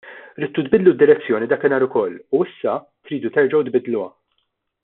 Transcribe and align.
Ridtu 0.43 0.61
tbiddlu 0.67 0.91
d-direzzjoni 0.93 1.47
dakinhar 1.51 1.85
ukoll 1.87 2.15
u 2.37 2.41
issa 2.49 2.73
tridu 3.11 3.33
terġgħu 3.37 3.63
tbiddluha. 3.69 4.09